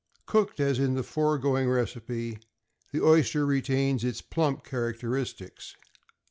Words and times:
Cooked 0.25 0.59
as 0.59 0.79
in 0.79 0.95
the 0.95 1.03
foregoing 1.03 1.69
recipe, 1.69 2.39
the 2.91 3.03
oyster 3.03 3.45
retains 3.45 4.03
its 4.03 4.19
plump 4.19 4.63
characteristics. 4.63 5.75